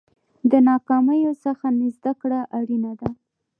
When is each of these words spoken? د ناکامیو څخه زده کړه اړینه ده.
د 0.51 0.53
ناکامیو 0.69 1.33
څخه 1.45 1.65
زده 1.95 2.11
کړه 2.21 2.39
اړینه 2.57 2.91
ده. 2.99 3.09